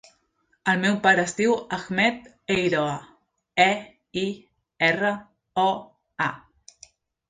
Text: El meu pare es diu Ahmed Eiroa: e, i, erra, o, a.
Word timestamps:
El 0.71 0.79
meu 0.85 0.95
pare 1.03 1.25
es 1.29 1.35
diu 1.39 1.53
Ahmed 1.77 2.25
Eiroa: 2.57 2.97
e, 3.69 3.71
i, 4.25 4.27
erra, 4.93 5.17
o, 5.69 5.71
a. 6.33 6.33